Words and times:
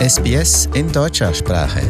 SBS 0.00 0.66
in 0.72 0.90
deutscher 0.90 1.34
Sprache. 1.34 1.82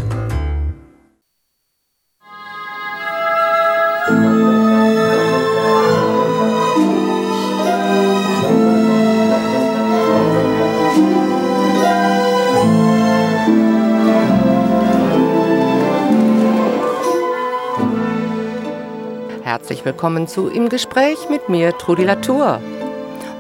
Herzlich 19.45 19.85
willkommen 19.85 20.27
zu 20.27 20.49
Im 20.49 20.69
Gespräch 20.69 21.29
mit 21.31 21.49
mir, 21.49 21.79
Trudi 21.79 22.03
Latour. 22.03 22.61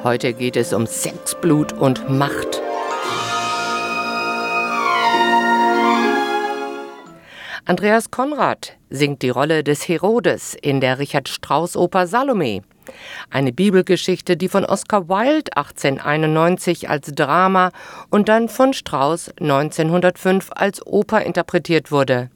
Heute 0.05 0.32
geht 0.32 0.57
es 0.57 0.73
um 0.73 0.87
Sex, 0.87 1.34
Blut 1.34 1.73
und 1.73 2.09
Macht. 2.09 2.59
Andreas 7.70 8.10
Konrad 8.10 8.77
singt 8.88 9.23
die 9.23 9.29
Rolle 9.30 9.62
des 9.62 9.87
Herodes 9.87 10.56
in 10.60 10.80
der 10.80 10.98
Richard 10.98 11.29
Strauss 11.29 11.77
Oper 11.77 12.09
Salome. 12.09 12.62
Eine 13.30 13.52
Bibelgeschichte, 13.52 14.37
die 14.37 14.48
von 14.48 14.65
Oscar 14.65 15.09
Wilde 15.09 15.56
1891 15.56 16.91
als 16.91 17.12
Drama 17.15 17.70
und 18.10 18.29
dann 18.29 18.48
von 18.48 18.73
Strauss 18.73 19.30
1905 19.38 20.51
als 20.52 20.84
Oper 20.84 21.23
interpretiert 21.23 21.93
wurde. 21.93 22.30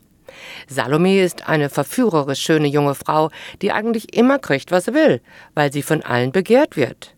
Salome 0.69 1.21
ist 1.21 1.49
eine 1.49 1.69
verführerisch 1.69 2.41
schöne 2.41 2.69
junge 2.69 2.95
Frau, 2.95 3.31
die 3.61 3.73
eigentlich 3.73 4.17
immer 4.17 4.39
kriegt, 4.39 4.71
was 4.71 4.85
sie 4.85 4.95
will, 4.95 5.21
weil 5.55 5.73
sie 5.73 5.83
von 5.83 6.03
allen 6.03 6.31
begehrt 6.31 6.77
wird. 6.77 7.17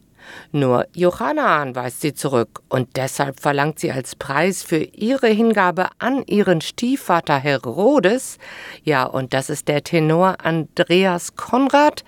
Nur 0.53 0.87
Johannan 0.95 1.75
weist 1.75 2.01
sie 2.01 2.15
zurück 2.15 2.63
und 2.69 2.97
deshalb 2.97 3.41
verlangt 3.41 3.79
sie 3.79 3.93
als 3.93 4.17
Preis 4.17 4.63
für 4.63 4.79
ihre 4.79 5.29
Hingabe 5.29 5.89
an 5.99 6.25
ihren 6.27 6.61
Stiefvater 6.61 7.39
Herodes, 7.39 8.39
ja, 8.85 9.05
und 9.05 9.35
das 9.35 9.51
ist 9.51 9.69
der 9.69 9.85
Tenor 9.85 10.37
Andreas 10.45 11.37
Konrad, 11.37 12.05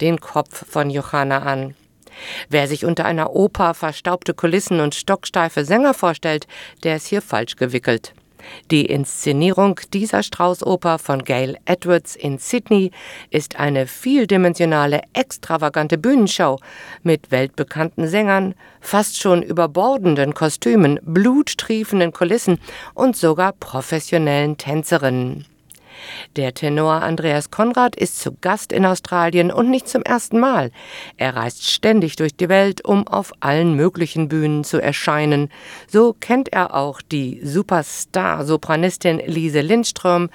den 0.00 0.20
Kopf 0.20 0.64
von 0.68 0.90
Johanna 0.90 1.38
an. 1.38 1.74
Wer 2.48 2.66
sich 2.68 2.84
unter 2.84 3.04
einer 3.04 3.34
Oper 3.34 3.74
verstaubte 3.74 4.34
Kulissen 4.34 4.80
und 4.80 4.94
stocksteife 4.94 5.64
Sänger 5.64 5.94
vorstellt, 5.94 6.46
der 6.82 6.96
ist 6.96 7.06
hier 7.06 7.22
falsch 7.22 7.56
gewickelt. 7.56 8.14
Die 8.70 8.86
Inszenierung 8.86 9.80
dieser 9.92 10.22
Straußoper 10.22 10.98
von 10.98 11.24
Gail 11.24 11.56
Edwards 11.64 12.16
in 12.16 12.38
Sydney 12.38 12.90
ist 13.30 13.58
eine 13.58 13.86
vieldimensionale, 13.86 15.02
extravagante 15.12 15.98
Bühnenshow 15.98 16.58
mit 17.02 17.30
weltbekannten 17.30 18.08
Sängern, 18.08 18.54
fast 18.80 19.20
schon 19.20 19.42
überbordenden 19.42 20.34
Kostümen, 20.34 21.00
bluttriefenden 21.02 22.12
Kulissen 22.12 22.58
und 22.94 23.16
sogar 23.16 23.52
professionellen 23.52 24.56
Tänzerinnen. 24.56 25.46
Der 26.36 26.54
Tenor 26.54 27.02
Andreas 27.02 27.50
Konrad 27.50 27.96
ist 27.96 28.20
zu 28.20 28.32
Gast 28.40 28.72
in 28.72 28.86
Australien 28.86 29.50
und 29.50 29.70
nicht 29.70 29.88
zum 29.88 30.02
ersten 30.02 30.38
Mal. 30.38 30.70
Er 31.16 31.36
reist 31.36 31.68
ständig 31.68 32.16
durch 32.16 32.36
die 32.36 32.48
Welt, 32.48 32.84
um 32.84 33.06
auf 33.06 33.32
allen 33.40 33.74
möglichen 33.74 34.28
Bühnen 34.28 34.64
zu 34.64 34.80
erscheinen. 34.80 35.50
So 35.88 36.14
kennt 36.18 36.52
er 36.52 36.74
auch 36.74 37.00
die 37.00 37.40
Superstar-Sopranistin 37.42 39.22
Lise 39.26 39.60
Lindström, 39.60 40.30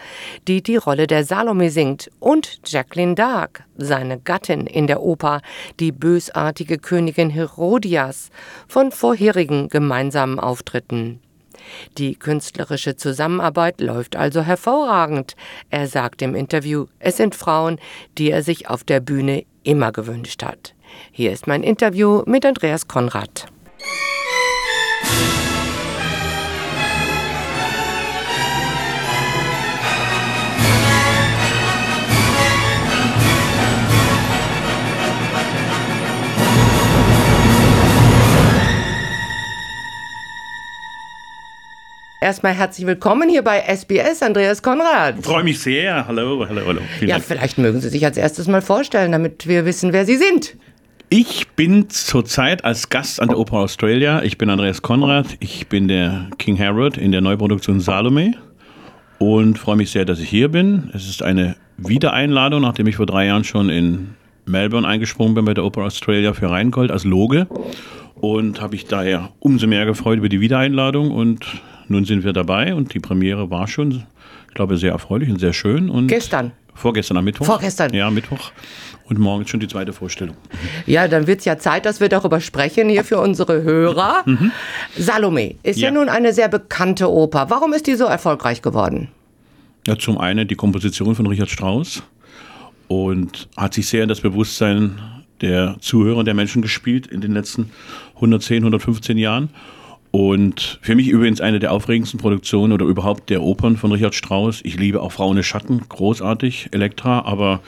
die 0.48 0.62
die 0.62 0.78
Rolle 0.78 1.08
der 1.08 1.24
Salome 1.24 1.70
singt, 1.70 2.10
und 2.20 2.60
Jacqueline 2.66 3.16
Dark, 3.16 3.64
seine 3.78 4.20
Gattin 4.20 4.68
in 4.68 4.88
der 4.88 5.02
Oper, 5.02 5.42
die 5.80 5.92
bösartige 5.92 6.78
Königin 6.78 7.30
Herodias, 7.30 8.30
von 8.68 8.92
vorherigen 8.92 9.70
gemeinsamen 9.70 10.40
Auftritten. 10.40 11.20
Die 11.98 12.16
künstlerische 12.16 12.96
Zusammenarbeit 12.96 13.82
läuft 13.82 14.16
also 14.16 14.42
hervorragend. 14.42 15.36
Er 15.70 15.88
sagt 15.88 16.22
im 16.22 16.36
Interview, 16.36 16.86
es 17.00 17.18
sind 17.18 17.36
Frauen, 17.36 17.80
die 18.18 18.32
er 18.32 18.44
sich 18.44 18.70
auf 18.70 18.84
der 18.84 19.00
Bühne 19.00 19.46
immer 19.64 19.92
gewünscht 19.92 20.44
hat. 20.44 20.74
Hier 21.12 21.32
ist 21.32 21.48
mein 21.48 21.64
Interview 21.64 22.24
mit 22.26 22.46
Andreas 22.46 22.88
Konrad. 22.88 23.48
Erstmal 42.24 42.54
herzlich 42.54 42.86
willkommen 42.86 43.30
hier 43.30 43.42
bei 43.42 43.62
SBS, 43.62 44.22
Andreas 44.22 44.62
Konrad. 44.62 45.26
Freue 45.26 45.44
mich 45.44 45.60
sehr. 45.60 46.06
Hallo, 46.08 46.46
hallo, 46.48 46.62
hallo. 46.68 46.82
Vielen 47.00 47.10
ja, 47.10 47.16
Dank. 47.16 47.26
vielleicht 47.26 47.58
mögen 47.58 47.82
Sie 47.82 47.90
sich 47.90 48.06
als 48.06 48.16
erstes 48.16 48.48
mal 48.48 48.62
vorstellen, 48.62 49.12
damit 49.12 49.48
wir 49.48 49.66
wissen, 49.66 49.92
wer 49.92 50.06
Sie 50.06 50.18
sind. 50.18 50.56
Ich 51.10 51.48
bin 51.56 51.90
zurzeit 51.90 52.64
als 52.64 52.90
Gast 52.90 53.20
an 53.20 53.30
der 53.30 53.40
Oper 53.40 53.58
Australia. 53.58 54.22
Ich 54.22 54.38
bin 54.38 54.52
Andreas 54.52 54.84
Konrad. 54.84 55.36
Ich 55.40 55.66
bin 55.66 55.88
der 55.88 56.28
King 56.38 56.58
Herod 56.58 56.96
in 56.96 57.12
der 57.12 57.22
Neuproduktion 57.22 57.80
Salome 57.80 58.36
und 59.18 59.58
freue 59.58 59.78
mich 59.78 59.90
sehr, 59.90 60.06
dass 60.06 60.20
ich 60.20 60.30
hier 60.30 60.50
bin. 60.50 60.92
Es 60.94 61.10
ist 61.10 61.24
eine 61.24 61.56
Wiedereinladung, 61.78 62.62
nachdem 62.62 62.86
ich 62.86 62.98
vor 62.98 63.08
drei 63.08 63.26
Jahren 63.26 63.46
schon 63.46 63.70
in 63.70 64.12
Melbourne 64.46 64.88
eingesprungen 64.88 65.34
bin 65.34 65.46
bei 65.46 65.56
der 65.56 65.64
Oper 65.64 65.86
Australia 65.86 66.34
für 66.34 66.52
Rheingold 66.52 66.92
als 66.92 67.04
Loge. 67.04 67.48
Und 68.14 68.62
habe 68.62 68.76
ich 68.76 68.86
daher 68.86 69.30
umso 69.40 69.66
mehr 69.66 69.88
gefreut 69.88 70.20
über 70.20 70.30
die 70.30 70.40
Wiedereinladung 70.40 71.10
und 71.10 71.48
nun 71.92 72.06
sind 72.06 72.24
wir 72.24 72.34
dabei 72.34 72.74
und 72.74 72.94
die 72.94 73.00
Premiere 73.00 73.50
war 73.50 73.68
schon, 73.68 74.04
ich 74.48 74.54
glaube, 74.54 74.78
sehr 74.78 74.92
erfreulich 74.92 75.30
und 75.30 75.40
sehr 75.40 75.54
schön. 75.54 75.90
Und 75.90 76.08
Gestern. 76.08 76.52
Vorgestern 76.74 77.18
am 77.18 77.26
Mittwoch. 77.26 77.46
Vorgestern. 77.46 77.94
Ja, 77.94 78.10
Mittwoch. 78.10 78.52
Und 79.06 79.20
morgen 79.20 79.44
ist 79.44 79.50
schon 79.50 79.60
die 79.60 79.68
zweite 79.68 79.92
Vorstellung. 79.92 80.36
Ja, 80.86 81.08
dann 81.08 81.28
wird 81.28 81.40
es 81.40 81.46
ja 81.46 81.58
Zeit, 81.58 81.86
dass 81.86 82.00
wir 82.00 82.08
darüber 82.08 82.40
sprechen 82.40 82.88
hier 82.90 83.04
für 83.04 83.20
unsere 83.20 83.64
Hörer. 83.64 84.24
Mhm. 84.32 84.52
Salome 84.98 85.56
ist 85.64 85.80
ja. 85.80 85.88
ja 85.88 85.94
nun 85.94 86.08
eine 86.08 86.32
sehr 86.32 86.48
bekannte 86.48 87.12
Oper. 87.12 87.50
Warum 87.50 87.74
ist 87.74 87.88
die 87.88 87.96
so 87.96 88.06
erfolgreich 88.06 88.62
geworden? 88.62 89.10
Ja, 89.88 89.98
zum 89.98 90.18
einen 90.20 90.48
die 90.48 90.56
Komposition 90.56 91.16
von 91.16 91.26
Richard 91.26 91.50
Strauss 91.50 92.04
und 92.88 93.50
hat 93.58 93.74
sich 93.74 93.88
sehr 93.88 94.04
in 94.04 94.10
das 94.10 94.22
Bewusstsein 94.22 95.00
der 95.42 95.78
Zuhörer, 95.80 96.24
der 96.24 96.36
Menschen 96.36 96.62
gespielt 96.62 97.08
in 97.08 97.20
den 97.20 97.34
letzten 97.34 97.72
110, 98.16 98.58
115 98.58 99.18
Jahren. 99.18 99.50
Und 100.12 100.80
für 100.82 100.94
mich 100.96 101.08
übrigens 101.08 101.40
eine 101.40 101.60
der 101.60 101.72
aufregendsten 101.72 102.20
Produktionen 102.20 102.74
oder 102.74 102.86
überhaupt 102.86 103.30
der 103.30 103.42
Opern 103.42 103.78
von 103.78 103.94
Richard 103.94 104.14
Strauss. 104.14 104.60
Ich 104.64 104.78
liebe 104.78 105.02
auch 105.02 105.14
Frauen 105.14 105.42
Schatten, 105.42 105.82
großartig, 105.88 106.70
Elektra, 106.72 107.22
aber 107.22 107.62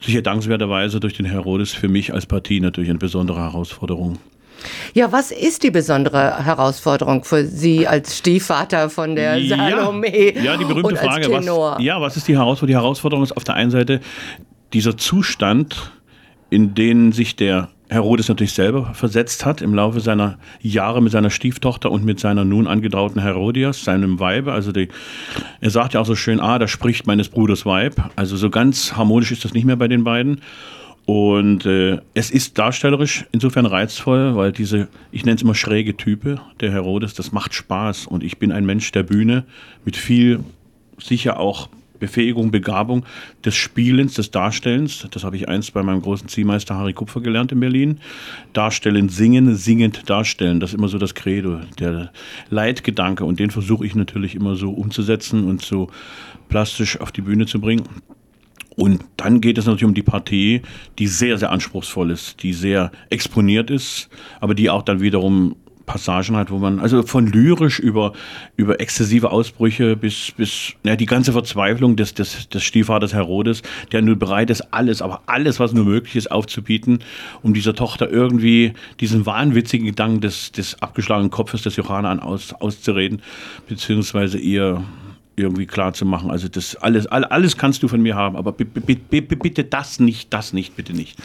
sicher 0.00 0.22
dankenswerterweise 0.22 1.00
durch 1.00 1.12
den 1.14 1.26
Herodes 1.26 1.72
für 1.72 1.88
mich 1.88 2.14
als 2.14 2.24
Partie 2.24 2.60
natürlich 2.60 2.88
eine 2.88 2.98
besondere 2.98 3.40
Herausforderung. 3.40 4.18
Ja, 4.94 5.12
was 5.12 5.30
ist 5.30 5.62
die 5.62 5.70
besondere 5.70 6.44
Herausforderung 6.44 7.24
für 7.24 7.44
Sie 7.44 7.86
als 7.86 8.16
Stiefvater 8.16 8.88
von 8.88 9.14
der 9.14 9.36
ja, 9.36 9.56
Salome? 9.56 10.42
Ja, 10.42 10.56
die 10.56 10.64
berühmte 10.64 10.96
Frage, 10.96 11.30
was, 11.30 11.82
ja, 11.82 12.00
was 12.00 12.16
ist 12.16 12.26
die 12.26 12.36
Herausforderung? 12.36 12.68
Die 12.68 12.74
Herausforderung 12.74 13.22
ist 13.22 13.36
auf 13.36 13.44
der 13.44 13.54
einen 13.54 13.70
Seite 13.70 14.00
dieser 14.72 14.96
Zustand, 14.96 15.92
in 16.48 16.74
den 16.74 17.12
sich 17.12 17.36
der 17.36 17.68
Herodes 17.88 18.28
natürlich 18.28 18.52
selber 18.52 18.94
versetzt 18.94 19.46
hat 19.46 19.62
im 19.62 19.74
Laufe 19.74 20.00
seiner 20.00 20.38
Jahre 20.60 21.00
mit 21.00 21.12
seiner 21.12 21.30
Stieftochter 21.30 21.90
und 21.90 22.04
mit 22.04 22.18
seiner 22.18 22.44
nun 22.44 22.66
angetrauten 22.66 23.20
Herodias, 23.22 23.84
seinem 23.84 24.18
Weibe. 24.18 24.52
Also 24.52 24.72
die, 24.72 24.88
er 25.60 25.70
sagt 25.70 25.94
ja 25.94 26.00
auch 26.00 26.06
so 26.06 26.16
schön, 26.16 26.40
ah, 26.40 26.58
da 26.58 26.66
spricht 26.66 27.06
meines 27.06 27.28
Bruders 27.28 27.64
Weib. 27.64 28.10
Also 28.16 28.36
so 28.36 28.50
ganz 28.50 28.96
harmonisch 28.96 29.30
ist 29.30 29.44
das 29.44 29.54
nicht 29.54 29.64
mehr 29.64 29.76
bei 29.76 29.88
den 29.88 30.04
beiden. 30.04 30.40
Und 31.04 31.64
äh, 31.66 32.00
es 32.14 32.32
ist 32.32 32.58
darstellerisch 32.58 33.26
insofern 33.30 33.64
reizvoll, 33.64 34.34
weil 34.34 34.50
diese, 34.50 34.88
ich 35.12 35.24
nenne 35.24 35.36
es 35.36 35.42
immer 35.42 35.54
schräge 35.54 35.96
Type, 35.96 36.40
der 36.58 36.72
Herodes, 36.72 37.14
das 37.14 37.30
macht 37.30 37.54
Spaß. 37.54 38.08
Und 38.08 38.24
ich 38.24 38.38
bin 38.38 38.50
ein 38.50 38.66
Mensch 38.66 38.90
der 38.90 39.04
Bühne 39.04 39.44
mit 39.84 39.96
viel 39.96 40.40
sicher 40.98 41.38
auch 41.38 41.68
Befähigung, 41.98 42.50
Begabung 42.50 43.04
des 43.44 43.54
Spielens, 43.54 44.14
des 44.14 44.30
Darstellens. 44.30 45.06
Das 45.10 45.24
habe 45.24 45.36
ich 45.36 45.48
einst 45.48 45.72
bei 45.74 45.82
meinem 45.82 46.02
großen 46.02 46.28
Ziehmeister 46.28 46.76
Harry 46.76 46.92
Kupfer 46.92 47.20
gelernt 47.20 47.52
in 47.52 47.60
Berlin. 47.60 48.00
Darstellen, 48.52 49.08
singen, 49.08 49.54
singend 49.56 50.08
darstellen. 50.08 50.60
Das 50.60 50.70
ist 50.70 50.78
immer 50.78 50.88
so 50.88 50.98
das 50.98 51.14
Credo, 51.14 51.60
der 51.78 52.12
Leitgedanke. 52.50 53.24
Und 53.24 53.38
den 53.38 53.50
versuche 53.50 53.86
ich 53.86 53.94
natürlich 53.94 54.34
immer 54.34 54.56
so 54.56 54.70
umzusetzen 54.70 55.44
und 55.44 55.62
so 55.62 55.90
plastisch 56.48 57.00
auf 57.00 57.12
die 57.12 57.22
Bühne 57.22 57.46
zu 57.46 57.60
bringen. 57.60 57.84
Und 58.76 59.04
dann 59.16 59.40
geht 59.40 59.56
es 59.56 59.64
natürlich 59.64 59.84
um 59.84 59.94
die 59.94 60.02
Partie, 60.02 60.60
die 60.98 61.06
sehr, 61.06 61.38
sehr 61.38 61.50
anspruchsvoll 61.50 62.10
ist, 62.10 62.42
die 62.42 62.52
sehr 62.52 62.92
exponiert 63.08 63.70
ist, 63.70 64.10
aber 64.40 64.54
die 64.54 64.68
auch 64.68 64.82
dann 64.82 65.00
wiederum 65.00 65.56
Passagen 65.86 66.36
hat, 66.36 66.50
wo 66.50 66.58
man, 66.58 66.80
also 66.80 67.02
von 67.02 67.26
lyrisch 67.26 67.78
über, 67.78 68.12
über 68.56 68.80
exzessive 68.80 69.30
Ausbrüche 69.30 69.96
bis, 69.96 70.32
bis 70.36 70.74
ja, 70.84 70.96
die 70.96 71.06
ganze 71.06 71.32
Verzweiflung 71.32 71.96
des, 71.96 72.12
des, 72.12 72.48
des 72.48 72.62
Stiefvaters 72.62 73.14
Herodes, 73.14 73.62
der 73.92 74.02
nur 74.02 74.16
bereit 74.16 74.50
ist, 74.50 74.72
alles, 74.72 75.00
aber 75.00 75.22
alles, 75.26 75.60
was 75.60 75.72
nur 75.72 75.84
möglich 75.84 76.16
ist, 76.16 76.30
aufzubieten, 76.30 76.98
um 77.42 77.54
dieser 77.54 77.74
Tochter 77.74 78.10
irgendwie 78.10 78.72
diesen 79.00 79.24
wahnwitzigen 79.26 79.86
Gedanken 79.86 80.20
des, 80.20 80.52
des 80.52 80.82
abgeschlagenen 80.82 81.30
Kopfes 81.30 81.62
des 81.62 81.76
Johanna 81.76 82.18
aus, 82.20 82.52
auszureden, 82.52 83.22
beziehungsweise 83.68 84.38
ihr 84.38 84.82
irgendwie 85.36 85.66
klar 85.66 85.92
zu 85.92 86.04
machen. 86.06 86.30
Also 86.30 86.48
das 86.48 86.76
alles, 86.76 87.06
alles 87.06 87.56
kannst 87.56 87.82
du 87.82 87.88
von 87.88 88.00
mir 88.00 88.16
haben, 88.16 88.36
aber 88.36 88.52
bitte 88.52 89.64
das 89.64 90.00
nicht, 90.00 90.32
das 90.32 90.52
nicht, 90.52 90.76
bitte 90.76 90.94
nicht. 90.94 91.18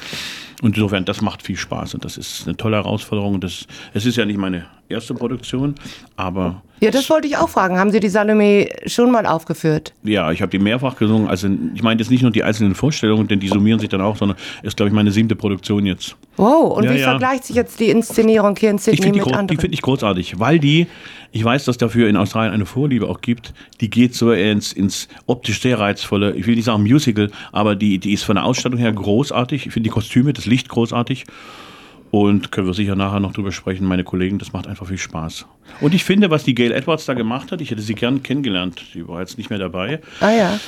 Und 0.61 0.75
insofern, 0.75 1.05
das 1.05 1.21
macht 1.21 1.41
viel 1.41 1.57
Spaß 1.57 1.95
und 1.95 2.05
das 2.05 2.17
ist 2.17 2.45
eine 2.45 2.57
tolle 2.57 2.75
Herausforderung. 2.77 3.39
Das, 3.39 3.65
es 3.93 4.05
ist 4.05 4.17
ja 4.17 4.25
nicht 4.25 4.37
meine 4.37 4.65
erste 4.89 5.13
Produktion, 5.13 5.75
aber. 6.15 6.61
Ja, 6.81 6.89
das 6.89 7.07
wollte 7.11 7.27
ich 7.27 7.37
auch 7.37 7.47
fragen. 7.47 7.77
Haben 7.77 7.91
Sie 7.91 7.99
die 7.99 8.09
Salome 8.09 8.67
schon 8.87 9.11
mal 9.11 9.27
aufgeführt? 9.27 9.93
Ja, 10.03 10.31
ich 10.31 10.41
habe 10.41 10.49
die 10.49 10.57
mehrfach 10.57 10.95
gesungen. 10.95 11.27
Also 11.27 11.47
ich 11.75 11.83
meine 11.83 12.01
jetzt 12.01 12.09
nicht 12.09 12.23
nur 12.23 12.31
die 12.31 12.43
einzelnen 12.43 12.73
Vorstellungen, 12.73 13.27
denn 13.27 13.39
die 13.39 13.49
summieren 13.49 13.79
sich 13.79 13.89
dann 13.89 14.01
auch, 14.01 14.17
sondern 14.17 14.35
ist, 14.63 14.77
glaube 14.77 14.89
ich, 14.89 14.95
meine 14.95 15.11
siebte 15.11 15.35
Produktion 15.35 15.85
jetzt. 15.85 16.15
Wow, 16.37 16.75
und 16.75 16.85
ja, 16.85 16.95
wie 16.95 16.99
ja. 16.99 17.11
vergleicht 17.11 17.45
sich 17.45 17.55
jetzt 17.55 17.79
die 17.79 17.89
Inszenierung 17.89 18.55
hier 18.57 18.71
in 18.71 18.79
Sydney 18.79 18.99
ich 18.99 19.05
mit 19.05 19.15
die, 19.15 19.21
anderen? 19.21 19.47
Die 19.47 19.57
finde 19.57 19.75
ich 19.75 19.83
großartig, 19.83 20.39
weil 20.39 20.57
die, 20.57 20.87
ich 21.31 21.43
weiß, 21.43 21.65
dass 21.65 21.77
dafür 21.77 22.09
in 22.09 22.17
Australien 22.17 22.51
eine 22.51 22.65
Vorliebe 22.65 23.07
auch 23.07 23.21
gibt, 23.21 23.53
die 23.79 23.91
geht 23.91 24.15
so 24.15 24.31
ins, 24.31 24.73
ins 24.73 25.07
optisch 25.27 25.61
sehr 25.61 25.77
reizvolle, 25.77 26.31
ich 26.35 26.47
will 26.47 26.55
nicht 26.55 26.65
sagen 26.65 26.81
Musical, 26.81 27.29
aber 27.51 27.75
die, 27.75 27.99
die 27.99 28.13
ist 28.13 28.23
von 28.23 28.37
der 28.37 28.45
Ausstattung 28.45 28.79
her 28.79 28.91
großartig. 28.91 29.67
Ich 29.67 29.71
finde 29.71 29.89
die 29.89 29.93
Kostüme, 29.93 30.33
das 30.33 30.47
Licht 30.47 30.67
großartig. 30.67 31.25
Und 32.11 32.51
können 32.51 32.67
wir 32.67 32.73
sicher 32.73 32.97
nachher 32.97 33.21
noch 33.21 33.31
drüber 33.31 33.53
sprechen, 33.53 33.87
meine 33.87 34.03
Kollegen, 34.03 34.37
das 34.37 34.51
macht 34.51 34.67
einfach 34.67 34.85
viel 34.85 34.97
Spaß. 34.97 35.45
Und 35.79 35.93
ich 35.93 36.03
finde, 36.03 36.29
was 36.29 36.43
die 36.43 36.53
Gail 36.53 36.73
Edwards 36.73 37.05
da 37.05 37.13
gemacht 37.13 37.53
hat, 37.53 37.61
ich 37.61 37.71
hätte 37.71 37.81
sie 37.81 37.95
gern 37.95 38.21
kennengelernt, 38.21 38.83
sie 38.93 39.07
war 39.07 39.21
jetzt 39.21 39.37
nicht 39.37 39.49
mehr 39.49 39.59
dabei. 39.59 40.01
Ah 40.19 40.31
ja. 40.31 40.59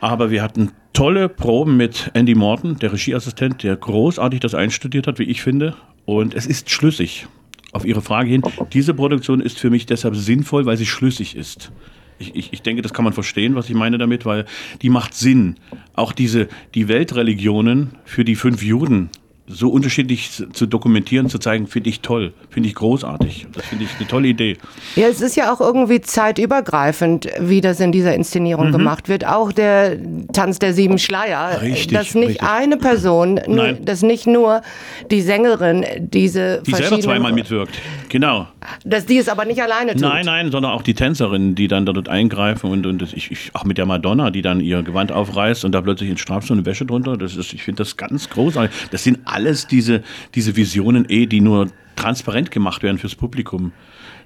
Aber 0.00 0.30
wir 0.30 0.42
hatten 0.42 0.70
tolle 0.94 1.28
Proben 1.28 1.76
mit 1.76 2.10
Andy 2.14 2.34
Morton, 2.34 2.78
der 2.78 2.92
Regieassistent, 2.92 3.62
der 3.62 3.76
großartig 3.76 4.40
das 4.40 4.54
einstudiert 4.54 5.06
hat, 5.06 5.18
wie 5.18 5.24
ich 5.24 5.42
finde. 5.42 5.76
Und 6.06 6.34
es 6.34 6.46
ist 6.46 6.70
schlüssig. 6.70 7.26
Auf 7.72 7.84
Ihre 7.84 8.00
Frage 8.00 8.30
hin, 8.30 8.42
diese 8.72 8.94
Produktion 8.94 9.40
ist 9.40 9.58
für 9.58 9.68
mich 9.68 9.84
deshalb 9.84 10.16
sinnvoll, 10.16 10.64
weil 10.64 10.78
sie 10.78 10.86
schlüssig 10.86 11.36
ist. 11.36 11.70
Ich, 12.18 12.34
ich, 12.34 12.52
ich 12.54 12.62
denke, 12.62 12.80
das 12.80 12.94
kann 12.94 13.04
man 13.04 13.12
verstehen, 13.12 13.54
was 13.54 13.68
ich 13.68 13.74
meine 13.74 13.98
damit, 13.98 14.24
weil 14.24 14.46
die 14.80 14.88
macht 14.88 15.14
Sinn. 15.14 15.56
Auch 15.92 16.12
diese, 16.12 16.48
die 16.74 16.88
Weltreligionen 16.88 17.90
für 18.04 18.24
die 18.24 18.36
fünf 18.36 18.62
Juden 18.62 19.10
so 19.48 19.70
unterschiedlich 19.70 20.44
zu 20.52 20.66
dokumentieren, 20.66 21.28
zu 21.28 21.38
zeigen, 21.38 21.66
finde 21.66 21.88
ich 21.88 22.00
toll, 22.00 22.32
finde 22.50 22.68
ich 22.68 22.74
großartig. 22.74 23.46
Das 23.52 23.66
finde 23.66 23.84
ich 23.84 23.90
eine 23.98 24.06
tolle 24.06 24.28
Idee. 24.28 24.56
Ja, 24.96 25.08
es 25.08 25.20
ist 25.20 25.36
ja 25.36 25.52
auch 25.52 25.60
irgendwie 25.60 26.00
zeitübergreifend, 26.00 27.28
wie 27.40 27.60
das 27.60 27.80
in 27.80 27.92
dieser 27.92 28.14
Inszenierung 28.14 28.68
mhm. 28.68 28.72
gemacht 28.72 29.08
wird. 29.08 29.26
Auch 29.26 29.52
der 29.52 29.96
Tanz 30.32 30.58
der 30.58 30.74
sieben 30.74 30.98
Schleier. 30.98 31.60
Richtig. 31.62 31.96
Dass 31.96 32.14
nicht 32.14 32.28
richtig. 32.28 32.42
eine 32.42 32.76
Person, 32.76 33.40
nur, 33.46 33.72
dass 33.72 34.02
nicht 34.02 34.26
nur 34.26 34.62
die 35.10 35.22
Sängerin 35.22 35.84
diese 35.98 36.62
Die 36.66 36.74
selber 36.74 37.00
zweimal 37.00 37.32
mitwirkt, 37.32 37.78
genau. 38.08 38.48
Dass 38.84 39.06
die 39.06 39.16
es 39.16 39.28
aber 39.28 39.44
nicht 39.44 39.62
alleine 39.62 39.92
tut. 39.92 40.02
Nein, 40.02 40.26
nein, 40.26 40.50
sondern 40.50 40.72
auch 40.72 40.82
die 40.82 40.94
Tänzerinnen, 40.94 41.54
die 41.54 41.68
dann 41.68 41.86
dort 41.86 42.08
eingreifen 42.08 42.70
und, 42.70 42.86
und 42.86 43.02
ich, 43.14 43.30
ich, 43.30 43.50
auch 43.54 43.64
mit 43.64 43.78
der 43.78 43.86
Madonna, 43.86 44.30
die 44.30 44.42
dann 44.42 44.60
ihr 44.60 44.82
Gewand 44.82 45.10
aufreißt 45.10 45.64
und 45.64 45.72
da 45.72 45.80
plötzlich 45.80 46.10
in 46.10 46.18
Strafzone 46.18 46.66
Wäsche 46.66 46.84
drunter. 46.84 47.16
Das 47.16 47.36
ist, 47.36 47.54
ich 47.54 47.62
finde 47.62 47.82
das 47.82 47.96
ganz 47.96 48.28
großartig. 48.28 48.76
Das 48.90 49.04
sind 49.04 49.20
alle 49.24 49.37
alles 49.38 49.68
diese, 49.68 50.02
diese 50.34 50.56
Visionen 50.56 51.06
eh, 51.08 51.26
die 51.26 51.40
nur 51.40 51.68
transparent 51.94 52.50
gemacht 52.50 52.82
werden 52.82 52.98
fürs 52.98 53.14
Publikum. 53.14 53.72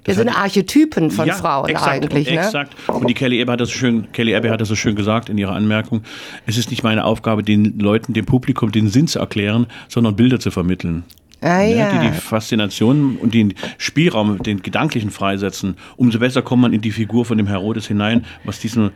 Das, 0.03 0.15
das 0.15 0.25
sind 0.25 0.35
Archetypen 0.35 1.11
von 1.11 1.27
ja, 1.27 1.35
Frauen 1.35 1.69
exakt, 1.69 1.89
eigentlich. 1.89 2.29
Ne? 2.29 2.37
Exakt. 2.39 2.73
Und 2.89 3.09
die 3.09 3.13
Kelly 3.13 3.39
Ebbe 3.39 3.53
hat 3.53 3.61
das 3.61 3.69
so 3.69 3.75
schön, 3.75 4.11
Kelly 4.11 4.33
Ebbe 4.33 4.49
hat 4.49 4.59
das 4.59 4.67
so 4.67 4.75
schön 4.75 4.95
gesagt 4.95 5.29
in 5.29 5.37
ihrer 5.37 5.53
Anmerkung. 5.53 6.01
Es 6.45 6.57
ist 6.57 6.71
nicht 6.71 6.83
meine 6.83 7.05
Aufgabe, 7.05 7.43
den 7.43 7.79
Leuten, 7.79 8.13
dem 8.13 8.25
Publikum 8.25 8.71
den 8.71 8.89
Sinn 8.89 9.07
zu 9.07 9.19
erklären, 9.19 9.67
sondern 9.87 10.15
Bilder 10.15 10.39
zu 10.39 10.51
vermitteln. 10.51 11.03
Ah, 11.39 11.61
ja, 11.61 11.75
ja. 11.75 12.01
Die 12.01 12.07
die 12.07 12.13
Faszination 12.13 13.17
und 13.17 13.33
den 13.33 13.53
Spielraum, 13.77 14.41
den 14.41 14.61
gedanklichen 14.61 15.11
freisetzen. 15.11 15.75
Umso 15.95 16.19
besser 16.19 16.41
kommt 16.41 16.63
man 16.63 16.73
in 16.73 16.81
die 16.81 16.91
Figur 16.91 17.25
von 17.25 17.37
dem 17.37 17.47
Herodes 17.47 17.87
hinein, 17.87 18.25
was 18.43 18.59
diesen 18.59 18.91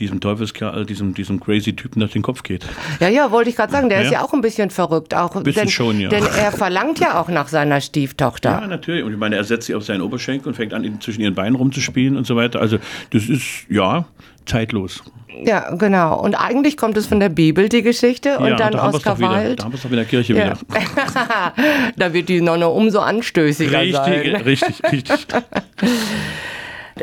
diesem 0.00 0.20
Teufelskerl, 0.20 0.86
diesem, 0.86 1.14
diesem 1.14 1.38
crazy 1.40 1.74
Typen 1.74 2.00
durch 2.00 2.12
den 2.12 2.22
Kopf 2.22 2.42
geht. 2.42 2.66
Ja, 2.98 3.08
ja, 3.08 3.30
wollte 3.30 3.50
ich 3.50 3.56
gerade 3.56 3.70
sagen, 3.70 3.88
der 3.88 4.00
ja. 4.00 4.04
ist 4.04 4.12
ja 4.12 4.24
auch 4.24 4.32
ein 4.32 4.40
bisschen 4.40 4.70
verrückt. 4.70 5.14
Auch, 5.14 5.36
ein 5.36 5.42
bisschen 5.42 5.64
denn, 5.64 5.70
schon, 5.70 6.00
ja. 6.00 6.08
Denn 6.08 6.24
er 6.24 6.52
verlangt 6.52 6.98
ja 6.98 7.20
auch 7.20 7.28
nach 7.28 7.48
seiner 7.48 7.80
Stieftochter. 7.80 8.50
Ja, 8.62 8.66
natürlich. 8.66 9.04
Und 9.04 9.12
ich 9.12 9.18
meine, 9.18 9.36
er 9.36 9.44
setzt 9.44 9.66
sie 9.66 9.74
auf 9.74 9.84
seinen 9.84 10.00
Oberschenkel 10.00 10.48
und 10.48 10.54
fängt 10.54 10.74
an, 10.74 11.00
zwischen 11.00 11.20
ihren 11.20 11.34
Beinen 11.34 11.54
rumzuspielen 11.54 12.16
und 12.16 12.26
so 12.26 12.34
weiter. 12.34 12.60
Also 12.60 12.78
das 13.10 13.28
ist, 13.28 13.66
ja, 13.68 14.06
zeitlos. 14.46 15.02
Ja, 15.44 15.74
genau. 15.74 16.20
Und 16.20 16.34
eigentlich 16.34 16.76
kommt 16.76 16.96
es 16.96 17.06
von 17.06 17.20
der 17.20 17.28
Bibel, 17.28 17.68
die 17.68 17.82
Geschichte. 17.82 18.38
Und 18.38 18.48
ja, 18.48 18.56
dann 18.56 18.72
da 18.72 18.88
Oscar 18.88 19.18
Wilde. 19.18 19.56
Da 19.56 19.64
haben 19.64 19.72
wir 19.72 19.76
es 19.76 19.82
doch 19.82 19.90
in 19.90 19.96
der 19.96 20.04
Kirche 20.04 20.34
ja. 20.34 20.44
wieder. 20.44 20.58
da 21.96 22.12
wird 22.12 22.28
die 22.28 22.40
Nonne 22.40 22.68
umso 22.68 23.00
anstößiger 23.00 23.80
richtig, 23.80 23.96
sein. 23.96 24.36
Richtig, 24.36 24.82
richtig. 24.92 25.26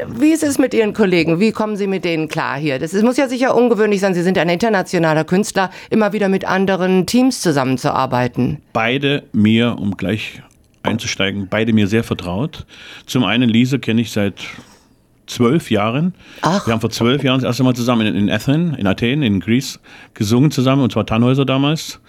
Wie 0.08 0.32
ist 0.32 0.44
es 0.44 0.60
mit 0.60 0.74
Ihren 0.74 0.94
Kollegen? 0.94 1.40
Wie 1.40 1.52
kommen 1.52 1.76
Sie 1.76 1.88
mit 1.88 2.06
denen 2.06 2.28
klar 2.28 2.58
hier? 2.58 2.80
Das 2.80 2.94
muss 3.02 3.18
ja 3.18 3.28
sicher 3.28 3.56
ungewöhnlich 3.56 4.02
sein. 4.02 4.14
Sie 4.14 4.24
sind 4.24 4.38
ein 4.38 4.50
internationaler 4.50 5.24
Künstler, 5.24 5.72
immer 5.90 6.14
wieder 6.14 6.30
mit 6.30 6.46
anderen 6.46 7.06
Teams 7.06 7.42
zusammenzuarbeiten. 7.42 8.62
Beide 8.74 9.24
mir, 9.34 9.78
um 9.80 9.98
gleich 9.98 10.42
einzusteigen, 10.84 11.48
beide 11.50 11.74
mir 11.74 11.88
sehr 11.88 12.04
vertraut. 12.04 12.66
Zum 13.06 13.24
einen 13.24 13.50
Lise 13.50 13.80
kenne 13.80 14.02
ich 14.02 14.12
seit 14.12 14.36
zwölf 15.28 15.70
Jahren. 15.70 16.14
Ach. 16.42 16.66
Wir 16.66 16.74
haben 16.74 16.82
vor 16.82 16.90
zwölf 16.90 17.24
Jahren 17.24 17.40
das 17.40 17.48
erste 17.48 17.64
Mal 17.64 17.76
zusammen 17.76 18.08
in, 18.08 18.16
in 18.16 18.30
Athen, 18.30 18.74
in 18.76 18.88
Athen, 18.88 19.22
in 19.24 19.40
Greece 19.40 19.80
gesungen 20.14 20.52
zusammen, 20.52 20.82
und 20.82 20.92
zwar 20.92 21.06
Tannhäuser 21.06 21.46
damals. 21.46 22.00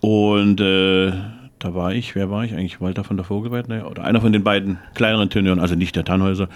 Und 0.00 0.60
äh, 0.60 1.12
da 1.58 1.74
war 1.74 1.94
ich, 1.94 2.14
wer 2.14 2.30
war 2.30 2.44
ich 2.44 2.52
eigentlich? 2.52 2.80
Walter 2.80 3.02
von 3.02 3.16
der 3.16 3.24
Vogelweid? 3.24 3.68
Ne? 3.68 3.86
Oder 3.86 4.04
einer 4.04 4.20
von 4.20 4.32
den 4.32 4.44
beiden 4.44 4.78
kleineren 4.94 5.30
Tenören, 5.30 5.58
also 5.58 5.74
nicht 5.74 5.96
der 5.96 6.04
Tannhäuser, 6.04 6.48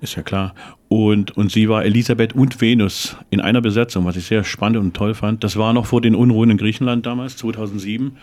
ist 0.00 0.14
ja 0.14 0.22
klar. 0.22 0.54
Und, 0.88 1.36
und 1.36 1.50
sie 1.50 1.68
war 1.68 1.84
Elisabeth 1.84 2.34
und 2.34 2.60
Venus 2.60 3.16
in 3.30 3.40
einer 3.40 3.60
Besetzung, 3.60 4.04
was 4.04 4.16
ich 4.16 4.26
sehr 4.26 4.44
spannend 4.44 4.78
und 4.78 4.94
toll 4.94 5.14
fand. 5.14 5.42
Das 5.42 5.56
war 5.56 5.72
noch 5.72 5.86
vor 5.86 6.00
den 6.00 6.14
Unruhen 6.14 6.50
in 6.50 6.56
Griechenland 6.56 7.04
damals, 7.04 7.36
2007. 7.36 8.16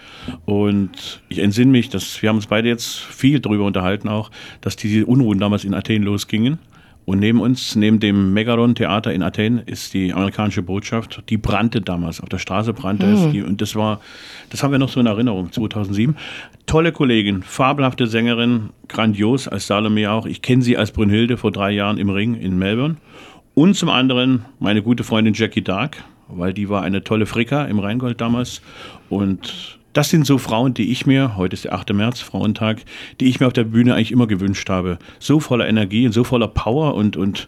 Und 0.46 1.22
ich 1.28 1.40
entsinne 1.40 1.72
mich, 1.72 1.90
dass 1.90 2.22
wir 2.22 2.30
haben 2.30 2.38
uns 2.38 2.48
beide 2.48 2.70
jetzt 2.70 3.00
viel 3.00 3.40
darüber 3.42 3.66
unterhalten 3.66 4.08
auch, 4.08 4.32
dass 4.62 4.78
diese 4.78 5.06
Unruhen 5.06 5.40
damals 5.40 5.66
in 5.66 5.74
Athen 5.74 6.04
losgingen. 6.04 6.60
Und 7.06 7.20
neben 7.20 7.42
uns, 7.42 7.76
neben 7.76 8.00
dem 8.00 8.34
Megaron-Theater 8.34 9.12
in 9.12 9.24
Athen, 9.24 9.60
ist 9.60 9.94
die 9.94 10.14
amerikanische 10.14 10.62
Botschaft. 10.62 11.24
Die 11.30 11.38
brannte 11.38 11.82
damals, 11.82 12.22
auf 12.22 12.30
der 12.30 12.38
Straße 12.38 12.74
brannte 12.74 13.08
mhm. 13.08 13.14
es. 13.14 13.32
Die, 13.32 13.42
und 13.42 13.62
das 13.62 13.76
war, 13.76 14.02
das 14.50 14.62
haben 14.62 14.72
wir 14.72 14.80
noch 14.80 14.90
so 14.90 15.00
in 15.00 15.08
Erinnerung, 15.08 15.52
2007. 15.52 16.16
Tolle 16.68 16.92
Kollegin, 16.92 17.42
fabelhafte 17.42 18.06
Sängerin, 18.06 18.70
grandios 18.88 19.48
als 19.48 19.68
Salome 19.68 20.12
auch. 20.12 20.26
Ich 20.26 20.42
kenne 20.42 20.62
sie 20.62 20.78
als 20.78 20.92
Brünnhilde 20.92 21.38
vor 21.38 21.52
drei 21.52 21.72
Jahren 21.72 21.98
im 21.98 22.10
Ring 22.10 22.36
in 22.36 22.58
Melbourne. 22.58 22.98
Und 23.56 23.76
zum 23.76 23.90
anderen 23.90 24.46
meine 24.60 24.82
gute 24.82 25.04
Freundin 25.04 25.34
Jackie 25.34 25.64
Dark, 25.64 26.04
weil 26.28 26.54
die 26.54 26.70
war 26.70 26.84
eine 26.84 27.04
tolle 27.04 27.26
Fricka 27.26 27.66
im 27.66 27.80
Rheingold 27.80 28.22
damals. 28.22 28.62
Und 29.10 29.80
das 29.94 30.10
sind 30.10 30.26
so 30.26 30.38
Frauen, 30.38 30.74
die 30.74 30.92
ich 30.92 31.06
mir, 31.06 31.36
heute 31.38 31.54
ist 31.54 31.66
der 31.66 31.74
8. 31.74 31.94
März, 31.94 32.22
Frauentag, 32.22 32.80
die 33.20 33.26
ich 33.26 33.40
mir 33.40 33.48
auf 33.48 33.54
der 33.54 33.66
Bühne 33.66 33.94
eigentlich 33.94 34.12
immer 34.12 34.28
gewünscht 34.28 34.70
habe. 34.70 34.98
So 35.20 35.40
voller 35.40 35.68
Energie 35.68 36.06
und 36.06 36.14
so 36.14 36.24
voller 36.24 36.48
Power 36.48 36.96
und, 36.96 37.18
und, 37.18 37.48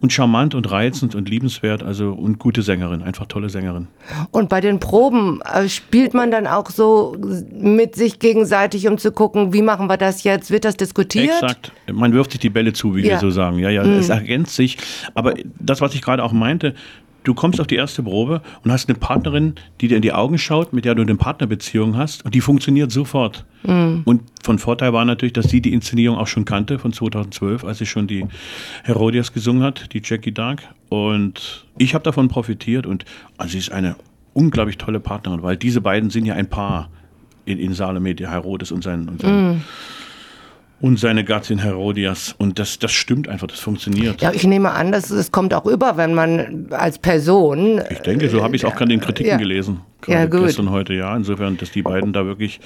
und 0.00 0.12
charmant 0.12 0.54
und 0.54 0.70
reizend 0.70 1.14
und 1.14 1.28
liebenswert, 1.28 1.82
also 1.82 2.10
und 2.12 2.38
gute 2.38 2.62
Sängerin, 2.62 3.02
einfach 3.02 3.26
tolle 3.26 3.48
Sängerin. 3.48 3.86
Und 4.32 4.48
bei 4.48 4.60
den 4.60 4.80
Proben 4.80 5.40
äh, 5.42 5.68
spielt 5.68 6.14
man 6.14 6.30
dann 6.30 6.46
auch 6.46 6.70
so 6.70 7.16
mit 7.52 7.94
sich 7.94 8.18
gegenseitig, 8.18 8.88
um 8.88 8.98
zu 8.98 9.12
gucken, 9.12 9.52
wie 9.52 9.62
machen 9.62 9.88
wir 9.88 9.96
das 9.96 10.24
jetzt? 10.24 10.50
Wird 10.50 10.64
das 10.64 10.76
diskutiert? 10.76 11.30
Exakt. 11.30 11.72
Man 11.92 12.12
wirft 12.12 12.32
sich 12.32 12.40
die 12.40 12.50
Bälle 12.50 12.72
zu, 12.72 12.96
wie 12.96 13.02
ja. 13.02 13.12
wir 13.12 13.18
so 13.18 13.30
sagen. 13.30 13.58
Ja, 13.60 13.70
ja, 13.70 13.84
mhm. 13.84 13.98
es 13.98 14.08
ergänzt 14.08 14.56
sich. 14.56 14.78
Aber 15.14 15.34
das, 15.60 15.80
was 15.80 15.94
ich 15.94 16.02
gerade 16.02 16.24
auch 16.24 16.32
meinte, 16.32 16.74
du 17.24 17.34
kommst 17.34 17.60
auf 17.60 17.66
die 17.66 17.74
erste 17.74 18.02
Probe 18.02 18.42
und 18.62 18.70
hast 18.70 18.88
eine 18.88 18.98
Partnerin, 18.98 19.54
die 19.80 19.88
dir 19.88 19.96
in 19.96 20.02
die 20.02 20.12
Augen 20.12 20.38
schaut, 20.38 20.72
mit 20.72 20.84
der 20.84 20.94
du 20.94 21.02
eine 21.02 21.16
Partnerbeziehung 21.16 21.96
hast 21.96 22.24
und 22.24 22.34
die 22.34 22.40
funktioniert 22.40 22.92
sofort. 22.92 23.44
Mhm. 23.64 24.02
Und 24.04 24.22
von 24.42 24.58
Vorteil 24.58 24.92
war 24.92 25.04
natürlich, 25.04 25.32
dass 25.32 25.48
sie 25.48 25.60
die 25.60 25.72
Inszenierung 25.72 26.18
auch 26.18 26.26
schon 26.26 26.44
kannte 26.44 26.78
von 26.78 26.92
2012, 26.92 27.64
als 27.64 27.78
sie 27.78 27.86
schon 27.86 28.06
die 28.06 28.26
Herodias 28.84 29.32
gesungen 29.32 29.62
hat, 29.62 29.92
die 29.92 30.02
Jackie 30.04 30.32
Dark. 30.32 30.62
Und 30.90 31.66
ich 31.78 31.94
habe 31.94 32.04
davon 32.04 32.28
profitiert 32.28 32.86
und 32.86 33.04
also 33.38 33.52
sie 33.52 33.58
ist 33.58 33.72
eine 33.72 33.96
unglaublich 34.34 34.78
tolle 34.78 35.00
Partnerin, 35.00 35.42
weil 35.42 35.56
diese 35.56 35.80
beiden 35.80 36.10
sind 36.10 36.26
ja 36.26 36.34
ein 36.34 36.48
Paar 36.48 36.90
in, 37.46 37.58
in 37.58 37.72
Salome, 37.74 38.14
der 38.14 38.30
Herodes 38.30 38.70
und 38.72 38.84
sein, 38.84 39.08
und 39.08 39.22
sein 39.22 39.48
mhm. 39.48 39.60
Und 40.84 40.98
seine 40.98 41.24
Gattin 41.24 41.60
Herodias. 41.60 42.34
Und 42.36 42.58
das, 42.58 42.78
das 42.78 42.92
stimmt 42.92 43.26
einfach, 43.26 43.46
das 43.46 43.58
funktioniert. 43.58 44.20
Ja, 44.20 44.32
ich 44.32 44.44
nehme 44.44 44.72
an, 44.72 44.92
dass 44.92 45.08
es 45.08 45.32
kommt 45.32 45.54
auch 45.54 45.64
über, 45.64 45.96
wenn 45.96 46.12
man 46.12 46.66
als 46.72 46.98
Person. 46.98 47.80
Ich 47.88 48.00
denke, 48.00 48.28
so 48.28 48.42
habe 48.42 48.54
ich 48.54 48.62
es 48.62 48.68
auch 48.70 48.76
gerade 48.76 48.92
in 48.92 49.00
Kritiken 49.00 49.30
ja. 49.30 49.36
gelesen. 49.38 49.80
ja, 50.06 50.26
gut. 50.26 50.42
Gestern 50.42 50.70
heute, 50.70 50.92
ja. 50.92 51.16
Insofern, 51.16 51.56
dass 51.56 51.70
die 51.70 51.80
beiden 51.80 52.12
da 52.12 52.26
wirklich, 52.26 52.60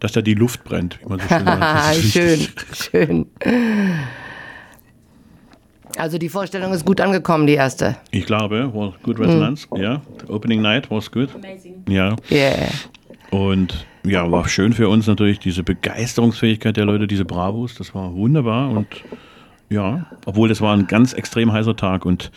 dass 0.00 0.12
da 0.12 0.20
die 0.20 0.34
Luft 0.34 0.64
brennt, 0.64 0.98
wie 1.00 1.08
man 1.08 1.20
so 1.20 1.28
schön 1.28 1.46
sagt. 1.46 1.96
schön, 1.96 2.48
schön. 2.74 3.26
Also 5.96 6.18
die 6.18 6.28
Vorstellung 6.28 6.74
ist 6.74 6.84
gut 6.84 7.00
angekommen, 7.00 7.46
die 7.46 7.54
erste. 7.54 7.96
Ich 8.10 8.26
glaube, 8.26 8.70
was 8.74 8.92
good 9.02 9.18
resonance. 9.18 9.66
Mm. 9.70 9.76
Ja, 9.76 10.02
opening 10.28 10.60
night 10.60 10.90
was 10.90 11.10
good. 11.10 11.30
Amazing. 11.34 11.84
Ja. 11.88 12.16
Yeah. 12.30 12.68
Und 13.30 13.86
ja, 14.04 14.30
war 14.30 14.48
schön 14.48 14.72
für 14.72 14.88
uns 14.88 15.06
natürlich 15.06 15.38
diese 15.38 15.62
Begeisterungsfähigkeit 15.62 16.76
der 16.76 16.84
Leute, 16.84 17.06
diese 17.06 17.24
Bravos. 17.24 17.74
Das 17.74 17.94
war 17.94 18.14
wunderbar 18.14 18.70
und 18.70 18.86
ja, 19.70 20.06
obwohl 20.26 20.48
das 20.48 20.60
war 20.60 20.76
ein 20.76 20.86
ganz 20.86 21.12
extrem 21.12 21.52
heißer 21.52 21.76
Tag 21.76 22.04
und 22.04 22.30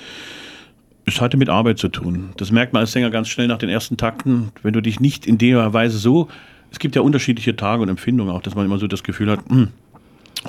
es 1.05 1.21
hatte 1.21 1.37
mit 1.37 1.49
Arbeit 1.49 1.77
zu 1.77 1.89
tun. 1.89 2.29
Das 2.37 2.51
merkt 2.51 2.73
man 2.73 2.81
als 2.81 2.91
Sänger 2.91 3.09
ganz 3.09 3.27
schnell 3.27 3.47
nach 3.47 3.57
den 3.57 3.69
ersten 3.69 3.97
Takten, 3.97 4.51
wenn 4.63 4.73
du 4.73 4.81
dich 4.81 4.99
nicht 4.99 5.27
in 5.27 5.37
der 5.37 5.73
Weise 5.73 5.97
so. 5.97 6.29
Es 6.71 6.79
gibt 6.79 6.95
ja 6.95 7.01
unterschiedliche 7.01 7.55
Tage 7.55 7.81
und 7.83 7.89
Empfindungen 7.89 8.33
auch, 8.33 8.41
dass 8.41 8.55
man 8.55 8.65
immer 8.65 8.79
so 8.79 8.87
das 8.87 9.03
Gefühl 9.03 9.29
hat, 9.29 9.39
hm, 9.47 9.69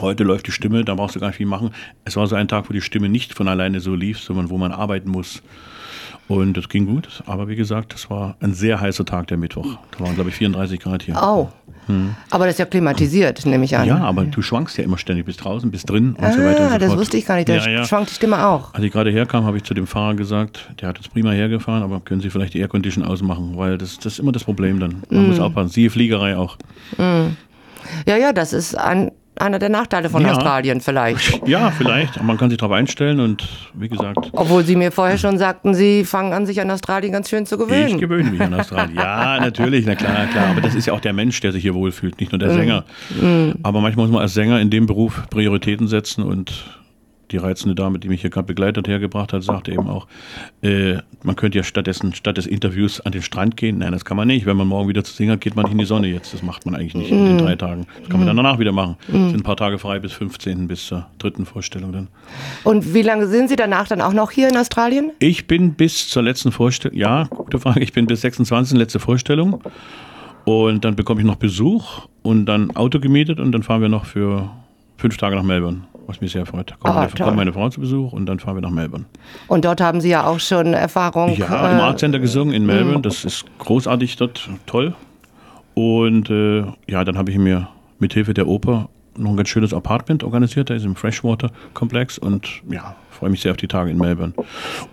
heute 0.01 0.25
läuft 0.25 0.47
die 0.47 0.53
Stimme, 0.53 0.85
da 0.85 0.95
brauchst 0.95 1.17
du 1.17 1.21
gar 1.21 1.29
nicht 1.29 1.37
viel 1.37 1.47
machen. 1.47 1.71
Es 2.05 2.17
war 2.17 2.27
so 2.27 2.37
ein 2.37 2.49
Tag, 2.49 2.69
wo 2.69 2.73
die 2.73 2.81
Stimme 2.81 3.09
nicht 3.09 3.35
von 3.35 3.49
alleine 3.49 3.81
so 3.81 3.95
lief, 3.95 4.21
sondern 4.21 4.51
wo 4.51 4.59
man 4.59 4.73
arbeiten 4.73 5.11
muss. 5.11 5.43
Und 6.29 6.57
das 6.57 6.69
ging 6.69 6.87
gut. 6.87 7.23
Aber 7.27 7.49
wie 7.49 7.57
gesagt, 7.57 7.95
das 7.95 8.11
war 8.11 8.37
ein 8.41 8.53
sehr 8.53 8.81
heißer 8.81 9.05
Tag, 9.05 9.29
der 9.29 9.37
Mittwoch. 9.37 9.79
Da 9.93 10.01
waren, 10.05 10.15
glaube 10.15 10.31
ich, 10.31 10.37
34 10.37 10.81
Grad 10.81 11.03
hier. 11.05 11.17
Oh. 11.23 11.49
Hm. 11.87 12.17
Aber 12.31 12.47
das 12.47 12.55
ist 12.55 12.59
ja 12.59 12.65
klimatisiert, 12.65 13.47
nehme 13.47 13.65
ich 13.65 13.77
an. 13.77 13.87
Ja, 13.87 13.99
aber 13.99 14.25
du 14.25 14.43
schwankst 14.43 14.77
ja 14.77 14.83
immer 14.83 14.99
ständig, 14.99 15.25
bis 15.25 15.37
draußen, 15.37 15.71
bis 15.71 15.85
drin 15.85 16.17
und 16.19 16.25
ah, 16.25 16.33
so 16.33 16.41
weiter. 16.41 16.65
Und 16.65 16.73
so 16.73 16.79
das 16.79 16.97
wusste 16.97 17.17
ich 17.17 17.27
gar 17.27 17.37
nicht. 17.37 17.49
Da 17.49 17.55
ja, 17.55 17.69
ja. 17.69 17.85
schwankt 17.85 18.11
die 18.11 18.15
Stimme 18.15 18.45
auch. 18.45 18.75
Als 18.75 18.83
ich 18.83 18.91
gerade 18.91 19.11
herkam, 19.11 19.45
habe 19.45 19.57
ich 19.57 19.63
zu 19.63 19.73
dem 19.73 19.87
Fahrer 19.87 20.17
gesagt, 20.17 20.69
der 20.81 20.89
hat 20.89 20.99
jetzt 20.99 21.13
prima 21.13 21.31
hergefahren, 21.31 21.85
aber 21.85 22.01
können 22.01 22.21
Sie 22.21 22.31
vielleicht 22.31 22.55
die 22.55 22.59
Aircondition 22.59 23.05
ausmachen? 23.05 23.53
Weil 23.57 23.79
das, 23.79 23.99
das 23.99 24.15
ist 24.15 24.19
immer 24.19 24.33
das 24.33 24.43
Problem 24.43 24.81
dann. 24.81 25.05
Man 25.11 25.27
mm. 25.27 25.29
muss 25.29 25.39
aufpassen. 25.39 25.69
Siehe 25.69 25.91
Fliegerei 25.91 26.37
auch. 26.37 26.57
Mm. 26.99 27.37
Ja, 28.09 28.17
ja, 28.17 28.33
das 28.33 28.53
ist 28.53 28.77
ein 28.77 29.13
einer 29.41 29.59
der 29.59 29.69
Nachteile 29.69 30.11
von 30.11 30.23
ja. 30.23 30.33
Australien 30.33 30.81
vielleicht. 30.81 31.47
Ja, 31.47 31.71
vielleicht. 31.71 32.21
Man 32.23 32.39
kann 32.39 32.51
sich 32.51 32.59
darauf 32.59 32.75
einstellen 32.75 33.21
und 33.21 33.47
wie 33.75 33.89
gesagt. 33.89 34.31
Obwohl 34.33 34.65
Sie 34.65 34.75
mir 34.75 34.91
vorher 34.91 35.17
schon 35.17 35.39
sagten, 35.39 35.75
Sie 35.75 36.05
fangen 36.05 36.33
an, 36.33 36.45
sich 36.45 36.61
an 36.61 36.71
Australien 36.71 37.13
ganz 37.13 37.29
schön 37.29 37.47
zu 37.47 37.57
gewöhnen. 37.57 37.89
Ich 37.89 37.99
gewöhne 37.99 38.31
mich 38.31 38.41
an 38.41 38.53
Australien. 38.55 38.97
Ja, 38.97 39.39
natürlich, 39.41 39.87
na 39.87 39.95
klar, 39.95 40.27
klar. 40.27 40.49
Aber 40.49 40.61
das 40.61 40.75
ist 40.75 40.87
ja 40.87 40.93
auch 40.93 41.01
der 41.01 41.13
Mensch, 41.13 41.41
der 41.41 41.53
sich 41.53 41.63
hier 41.63 41.75
wohlfühlt, 41.75 42.19
nicht 42.19 42.33
nur 42.33 42.39
der 42.41 42.53
mm. 42.53 42.57
Sänger. 42.57 42.85
Mm. 43.11 43.51
Aber 43.63 43.81
manchmal 43.81 44.07
muss 44.07 44.13
man 44.13 44.23
als 44.23 44.35
Sänger 44.35 44.61
in 44.61 44.71
dem 44.71 44.87
Beruf 44.87 45.23
Prioritäten 45.31 45.87
setzen 45.87 46.25
und 46.25 46.65
die 47.31 47.37
reizende 47.37 47.75
Dame, 47.75 47.99
die 47.99 48.09
mich 48.09 48.21
hier 48.21 48.31
gerade 48.31 48.47
begleitet 48.47 48.89
hergebracht 48.89 49.33
hat, 49.33 49.43
sagte 49.43 49.73
eben 49.73 49.89
auch, 49.89 50.07
äh, 50.63 50.99
man 51.23 51.37
könnte 51.37 51.59
ja 51.59 51.65
stattdessen, 51.65 52.15
statt 52.15 52.37
des 52.37 52.47
Interviews 52.47 53.01
an 53.01 53.13
den 53.13 53.23
Strand 53.23 53.57
gehen. 53.57 53.79
Nein, 53.79 53.93
das 53.93 54.05
kann 54.05 54.17
man 54.17 54.29
nicht. 54.29 54.47
Wenn 54.47 54.57
man 54.57 54.69
morgen 54.69 54.89
wieder 54.89 55.03
zu 55.05 55.13
singen 55.13 55.33
hat, 55.33 55.41
geht 55.41 55.57
man 55.57 55.65
nicht 55.65 55.73
in 55.73 55.79
die 55.79 55.85
Sonne 55.85 56.09
jetzt. 56.09 56.33
Das 56.33 56.43
macht 56.43 56.67
man 56.67 56.75
eigentlich 56.75 56.95
nicht 56.95 57.11
mm. 57.11 57.15
in 57.15 57.25
den 57.27 57.39
drei 57.39 57.57
Tagen. 57.57 57.87
Das 58.01 58.09
kann 58.09 58.21
man 58.21 58.27
dann 58.27 58.37
danach 58.37 58.59
wieder 58.59 58.73
machen. 58.73 58.97
Mm. 59.09 59.31
sind 59.31 59.37
ein 59.37 59.43
paar 59.43 59.57
Tage 59.57 59.79
frei 59.79 59.99
bis 59.99 60.13
15. 60.13 60.69
bis 60.69 60.87
zur 60.87 61.07
dritten 61.19 61.47
Vorstellung 61.47 61.93
dann. 61.93 62.09
Und 62.65 62.95
wie 62.95 63.03
lange 63.03 63.27
sind 63.27 63.49
Sie 63.49 63.57
danach 63.57 63.89
dann 63.89 64.01
auch 64.01 64.13
noch 64.13 64.31
hier 64.31 64.49
in 64.49 64.57
Australien? 64.57 65.11
Ich 65.19 65.47
bin 65.47 65.75
bis 65.75 66.09
zur 66.09 66.23
letzten 66.23 66.53
Vorstellung, 66.53 66.97
ja, 66.97 67.25
gute 67.25 67.59
Frage, 67.59 67.81
ich 67.81 67.93
bin 67.93 68.07
bis 68.07 68.21
26. 68.21 68.79
letzte 68.79 69.01
Vorstellung. 69.01 69.63
Und 70.45 70.85
dann 70.85 70.95
bekomme 70.95 71.21
ich 71.21 71.27
noch 71.27 71.37
Besuch 71.37 72.07
und 72.23 72.47
dann 72.47 72.71
Auto 72.77 73.01
gemietet 73.01 73.41
und 73.41 73.51
dann 73.51 73.65
fahren 73.65 73.83
wir 73.83 73.89
noch 73.89 74.05
für 74.05 74.49
fünf 74.97 75.17
Tage 75.17 75.35
nach 75.35 75.43
Melbourne 75.43 75.83
was 76.07 76.21
mich 76.21 76.33
sehr 76.33 76.47
freut. 76.47 76.71
Da 76.71 76.77
kommt, 76.77 77.21
oh, 77.21 77.31
meine, 77.33 77.53
Frau 77.53 77.69
zu 77.69 77.81
Besuch 77.81 78.13
und 78.13 78.27
dann 78.27 78.39
fahren 78.39 78.57
wir 78.57 78.63
nach 78.63 78.71
Melbourne. 78.71 79.05
Und 79.49 79.65
dort 79.65 79.81
haben 79.81 80.01
Sie 80.01 80.09
ja 80.09 80.27
auch 80.27 80.41
schon 80.41 80.75
Erfahrung. 80.75 81.37
Ja, 81.37 81.71
im 81.71 81.79
äh, 81.79 81.83
Art 81.83 81.99
Center 81.99 82.19
gesungen 82.19 82.55
in 82.55 82.67
Melbourne. 82.67 83.03
Das 83.03 83.25
ist 83.25 83.45
großartig 83.59 84.17
dort, 84.17 84.49
toll. 84.67 84.95
Und 85.75 86.31
äh, 86.31 86.65
ja, 86.87 87.05
dann 87.05 87.19
habe 87.19 87.31
ich 87.31 87.39
mir 87.39 87.69
mit 87.99 88.15
Hilfe 88.15 88.35
der 88.35 88.47
Oper 88.47 88.89
noch 89.17 89.31
ein 89.31 89.37
ganz 89.37 89.49
schönes 89.49 89.75
Apartment 89.75 90.25
organisiert. 90.25 90.71
Da 90.71 90.75
ist 90.75 90.85
im 90.85 90.97
Freshwater 90.97 91.51
Komplex 91.75 92.19
und 92.19 92.63
ja, 92.71 92.95
freue 93.11 93.31
mich 93.31 93.41
sehr 93.41 93.51
auf 93.51 93.57
die 93.57 93.69
Tage 93.69 93.91
in 93.91 93.99
Melbourne. 93.99 94.33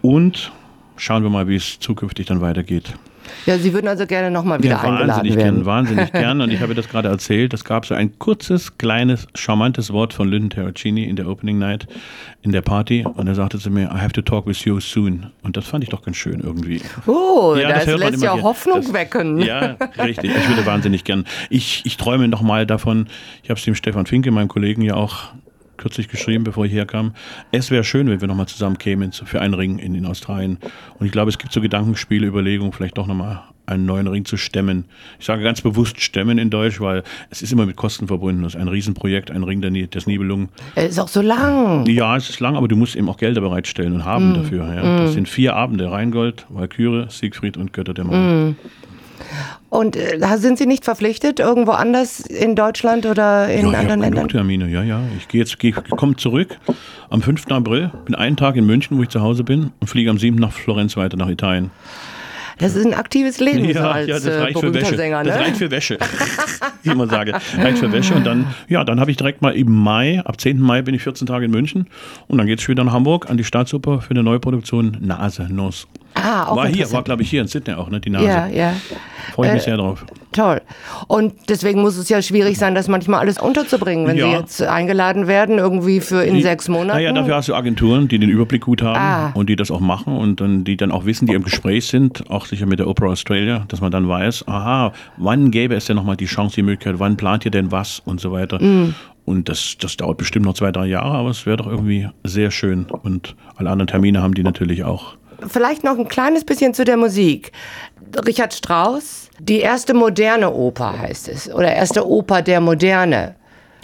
Und 0.01 0.51
schauen 0.97 1.23
wir 1.23 1.29
mal, 1.29 1.47
wie 1.47 1.55
es 1.55 1.79
zukünftig 1.79 2.25
dann 2.25 2.41
weitergeht. 2.41 2.93
Ja, 3.45 3.57
Sie 3.57 3.73
würden 3.73 3.87
also 3.87 4.05
gerne 4.05 4.31
nochmal 4.31 4.59
wieder 4.59 4.71
ja, 4.71 4.81
eingeladen 4.81 5.09
wahnsinnig 5.09 5.35
werden. 5.35 5.55
Gern, 5.55 5.65
wahnsinnig 5.65 6.11
gerne. 6.11 6.43
Und 6.43 6.51
ich 6.51 6.61
habe 6.61 6.75
das 6.75 6.89
gerade 6.89 7.09
erzählt. 7.09 7.53
Es 7.53 7.63
gab 7.63 7.85
so 7.85 7.93
ein 7.93 8.17
kurzes, 8.19 8.77
kleines, 8.77 9.27
charmantes 9.35 9.91
Wort 9.91 10.13
von 10.13 10.29
Lyndon 10.29 10.49
Terracini 10.49 11.03
in 11.03 11.15
der 11.15 11.27
Opening 11.27 11.59
Night 11.59 11.87
in 12.41 12.51
der 12.51 12.61
Party. 12.61 13.05
Und 13.05 13.27
er 13.27 13.35
sagte 13.35 13.59
zu 13.59 13.69
mir, 13.69 13.85
I 13.85 13.99
have 13.99 14.13
to 14.13 14.21
talk 14.21 14.47
with 14.47 14.63
you 14.65 14.79
soon. 14.79 15.27
Und 15.41 15.57
das 15.57 15.65
fand 15.65 15.83
ich 15.83 15.89
doch 15.89 16.01
ganz 16.01 16.17
schön 16.17 16.41
irgendwie. 16.41 16.81
Oh, 17.07 17.55
ja, 17.57 17.69
das, 17.69 17.85
das 17.85 17.99
lässt 17.99 18.23
ja 18.23 18.33
hier. 18.33 18.43
Hoffnung 18.43 18.81
das, 18.81 18.93
wecken. 18.93 19.41
Ja, 19.43 19.75
richtig. 20.01 20.31
Ich 20.35 20.49
würde 20.49 20.65
wahnsinnig 20.65 21.03
gern. 21.03 21.25
Ich, 21.49 21.85
ich 21.85 21.97
träume 21.97 22.27
nochmal 22.27 22.65
davon, 22.65 23.07
ich 23.43 23.49
habe 23.49 23.57
es 23.57 23.65
dem 23.65 23.75
Stefan 23.75 24.05
Finke, 24.05 24.31
meinem 24.31 24.47
Kollegen, 24.47 24.81
ja 24.81 24.95
auch 24.95 25.33
kürzlich 25.77 26.07
geschrieben, 26.07 26.43
bevor 26.43 26.65
ich 26.65 26.71
herkam. 26.71 27.13
Es 27.51 27.71
wäre 27.71 27.83
schön, 27.83 28.09
wenn 28.09 28.21
wir 28.21 28.27
nochmal 28.27 28.47
zusammen 28.47 28.77
kämen 28.77 29.11
für 29.11 29.41
einen 29.41 29.53
Ring 29.53 29.79
in, 29.79 29.95
in 29.95 30.05
Australien. 30.05 30.57
Und 30.99 31.05
ich 31.05 31.11
glaube, 31.11 31.29
es 31.29 31.37
gibt 31.37 31.53
so 31.53 31.61
Gedankenspiele, 31.61 32.27
Überlegungen, 32.27 32.73
vielleicht 32.73 32.97
doch 32.97 33.07
nochmal 33.07 33.43
einen 33.65 33.85
neuen 33.85 34.07
Ring 34.07 34.25
zu 34.25 34.37
stemmen. 34.37 34.85
Ich 35.19 35.25
sage 35.25 35.43
ganz 35.43 35.61
bewusst 35.61 36.01
stemmen 36.01 36.37
in 36.37 36.49
Deutsch, 36.49 36.81
weil 36.81 37.03
es 37.29 37.41
ist 37.41 37.51
immer 37.51 37.65
mit 37.65 37.75
Kosten 37.75 38.07
verbunden. 38.07 38.43
Das 38.43 38.55
ist 38.55 38.61
ein 38.61 38.67
Riesenprojekt, 38.67 39.31
ein 39.31 39.43
Ring 39.43 39.61
des 39.61 40.07
Nibelungen. 40.07 40.49
Es 40.75 40.91
ist 40.91 40.99
auch 40.99 41.07
so 41.07 41.21
lang. 41.21 41.85
Ja, 41.85 42.17
es 42.17 42.29
ist 42.29 42.39
lang, 42.39 42.55
aber 42.55 42.67
du 42.67 42.75
musst 42.75 42.95
eben 42.95 43.07
auch 43.09 43.17
Gelder 43.17 43.41
bereitstellen 43.41 43.93
und 43.93 44.05
haben 44.05 44.31
mm. 44.31 44.33
dafür. 44.33 44.75
Ja. 44.75 44.83
Mm. 44.83 44.97
Das 45.05 45.13
sind 45.13 45.29
vier 45.29 45.55
Abende, 45.55 45.91
Rheingold, 45.91 46.45
Walküre, 46.49 47.07
Siegfried 47.09 47.55
und 47.55 47.71
Götter 47.71 47.93
der 47.93 48.03
Macht. 48.03 48.15
Mm. 48.17 48.55
Und 49.69 49.95
äh, 49.95 50.19
sind 50.37 50.57
Sie 50.57 50.65
nicht 50.65 50.85
verpflichtet, 50.85 51.39
irgendwo 51.39 51.71
anders 51.71 52.19
in 52.19 52.55
Deutschland 52.55 53.05
oder 53.05 53.49
in 53.49 53.71
ja, 53.71 53.79
anderen 53.79 54.01
Ländern? 54.01 54.27
Termine, 54.27 54.69
ja, 54.69 54.83
ja. 54.83 55.01
Ich 55.17 55.27
gehe 55.27 55.41
jetzt, 55.41 55.57
ich 55.61 55.75
komme 55.89 56.15
zurück 56.15 56.57
am 57.09 57.21
5. 57.21 57.47
April, 57.51 57.91
bin 58.05 58.15
einen 58.15 58.37
Tag 58.37 58.55
in 58.55 58.65
München, 58.65 58.97
wo 58.97 59.03
ich 59.03 59.09
zu 59.09 59.21
Hause 59.21 59.43
bin, 59.43 59.71
und 59.79 59.87
fliege 59.87 60.09
am 60.09 60.17
7. 60.17 60.37
nach 60.37 60.51
Florenz 60.51 60.95
weiter 60.95 61.17
nach 61.17 61.29
Italien. 61.29 61.71
Das 62.57 62.75
ist 62.75 62.85
ein 62.85 62.93
aktives 62.93 63.39
Leben 63.39 63.65
ja, 63.65 63.81
so 63.81 63.87
als 63.87 64.07
ja, 64.07 64.15
das 64.15 64.25
äh, 64.25 64.39
reicht 64.39 64.59
für 64.59 64.73
Wäsche. 64.73 64.95
Sänger, 64.95 65.23
ne? 65.23 65.29
Das 65.29 65.39
reicht 65.39 65.57
für 65.57 65.71
Wäsche, 65.71 65.97
wie 66.83 66.89
ich 66.89 66.93
immer 66.93 67.07
sage. 67.07 67.33
Reicht 67.57 67.79
für 67.79 67.91
Wäsche. 67.91 68.13
Und 68.13 68.25
dann, 68.25 68.47
ja, 68.67 68.83
dann 68.83 68.99
habe 68.99 69.11
ich 69.11 69.17
direkt 69.17 69.41
mal 69.41 69.55
im 69.55 69.71
Mai, 69.71 70.21
ab 70.23 70.39
10. 70.39 70.59
Mai 70.59 70.81
bin 70.81 70.93
ich 70.93 71.03
14 71.03 71.27
Tage 71.27 71.45
in 71.45 71.51
München. 71.51 71.87
Und 72.27 72.37
dann 72.37 72.47
geht 72.47 72.59
es 72.59 72.67
wieder 72.67 72.83
nach 72.83 72.93
Hamburg 72.93 73.29
an 73.29 73.37
die 73.37 73.43
Staatsoper 73.43 74.01
für 74.01 74.11
eine 74.11 74.23
Neuproduktion 74.23 74.97
Nase 75.01 75.47
Nuss. 75.51 75.87
Ah, 76.15 76.47
auch 76.47 76.55
war 76.55 76.67
hier, 76.67 76.91
war 76.91 77.03
glaube 77.03 77.23
ich 77.23 77.29
hier 77.29 77.41
in 77.41 77.47
Sydney 77.47 77.73
auch, 77.73 77.89
ne, 77.89 77.99
die 77.99 78.09
Nase. 78.09 78.25
Ja, 78.25 78.47
ja. 78.47 78.73
Freue 79.33 79.47
ich 79.47 79.53
mich 79.53 79.61
äh, 79.63 79.65
sehr 79.65 79.77
drauf. 79.77 80.05
Toll. 80.31 80.61
Und 81.07 81.33
deswegen 81.49 81.81
muss 81.81 81.97
es 81.97 82.09
ja 82.09 82.21
schwierig 82.21 82.57
sein, 82.57 82.75
das 82.75 82.87
manchmal 82.87 83.19
alles 83.19 83.39
unterzubringen, 83.39 84.07
wenn 84.07 84.17
ja. 84.17 84.25
Sie 84.25 84.31
jetzt 84.33 84.61
eingeladen 84.61 85.27
werden, 85.27 85.57
irgendwie 85.57 86.01
für 86.01 86.23
in 86.23 86.35
die, 86.35 86.41
sechs 86.41 86.69
Monaten. 86.69 86.99
Naja, 86.99 87.11
dafür 87.13 87.35
hast 87.35 87.49
du 87.49 87.55
Agenturen, 87.55 88.07
die 88.07 88.19
den 88.19 88.29
Überblick 88.29 88.61
gut 88.61 88.81
haben 88.81 88.97
ah. 88.97 89.31
und 89.33 89.49
die 89.49 89.55
das 89.55 89.71
auch 89.71 89.79
machen 89.79 90.15
und 90.15 90.41
dann, 90.41 90.63
die 90.63 90.77
dann 90.77 90.91
auch 90.91 91.05
wissen, 91.05 91.27
die 91.27 91.33
im 91.33 91.43
Gespräch 91.43 91.87
sind, 91.87 92.29
auch 92.29 92.45
sicher 92.45 92.65
mit 92.65 92.79
der 92.79 92.87
Opera 92.87 93.07
Australia, 93.07 93.65
dass 93.67 93.81
man 93.81 93.91
dann 93.91 94.07
weiß, 94.07 94.47
aha, 94.47 94.93
wann 95.17 95.51
gäbe 95.51 95.75
es 95.75 95.85
denn 95.85 95.95
nochmal 95.95 96.17
die 96.17 96.25
Chance, 96.25 96.55
die 96.55 96.63
Möglichkeit, 96.63 96.99
wann 96.99 97.17
plant 97.17 97.45
ihr 97.45 97.51
denn 97.51 97.71
was 97.71 97.99
und 97.99 98.19
so 98.19 98.31
weiter. 98.31 98.61
Mm. 98.61 98.95
Und 99.25 99.47
das, 99.47 99.77
das 99.79 99.95
dauert 99.97 100.17
bestimmt 100.17 100.45
noch 100.45 100.53
zwei, 100.53 100.71
drei 100.71 100.85
Jahre, 100.85 101.11
aber 101.17 101.29
es 101.29 101.45
wäre 101.45 101.57
doch 101.57 101.67
irgendwie 101.67 102.09
sehr 102.23 102.51
schön. 102.51 102.85
Und 102.85 103.35
alle 103.55 103.69
anderen 103.69 103.87
Termine 103.87 104.21
haben 104.21 104.33
die 104.33 104.43
natürlich 104.43 104.83
auch. 104.83 105.15
Vielleicht 105.47 105.83
noch 105.83 105.97
ein 105.97 106.07
kleines 106.07 106.43
bisschen 106.43 106.73
zu 106.73 106.83
der 106.83 106.97
Musik. 106.97 107.51
Richard 108.25 108.53
Strauss, 108.53 109.29
die 109.39 109.59
erste 109.59 109.93
moderne 109.93 110.51
Oper 110.51 110.99
heißt 110.99 111.27
es, 111.29 111.51
oder 111.51 111.73
erste 111.73 112.07
Oper 112.07 112.41
der 112.41 112.61
Moderne. 112.61 113.35